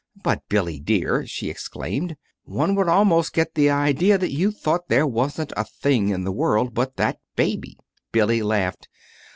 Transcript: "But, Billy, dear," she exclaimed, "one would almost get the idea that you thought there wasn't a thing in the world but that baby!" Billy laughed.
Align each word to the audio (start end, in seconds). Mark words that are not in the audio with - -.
"But, 0.23 0.41
Billy, 0.49 0.79
dear," 0.79 1.27
she 1.27 1.51
exclaimed, 1.51 2.17
"one 2.45 2.73
would 2.73 2.87
almost 2.89 3.33
get 3.33 3.53
the 3.53 3.69
idea 3.69 4.17
that 4.17 4.31
you 4.31 4.49
thought 4.49 4.89
there 4.89 5.05
wasn't 5.05 5.53
a 5.55 5.63
thing 5.63 6.09
in 6.09 6.23
the 6.23 6.31
world 6.31 6.73
but 6.73 6.95
that 6.95 7.19
baby!" 7.35 7.77
Billy 8.11 8.41
laughed. 8.41 8.87